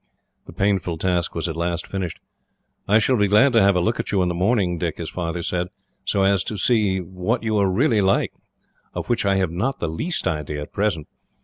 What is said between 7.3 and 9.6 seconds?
you are really like; of which I have